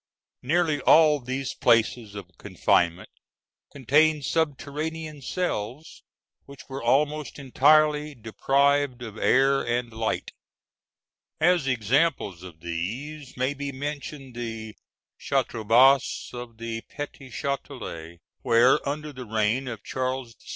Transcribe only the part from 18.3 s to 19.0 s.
where,